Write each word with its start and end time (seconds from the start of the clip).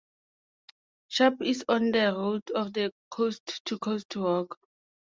Shap 1.09 1.35
is 1.43 1.63
on 1.69 1.91
the 1.91 2.11
route 2.11 2.49
of 2.55 2.73
the 2.73 2.91
Coast 3.11 3.63
to 3.65 3.77
Coast 3.77 4.15
Walk. 4.15 4.57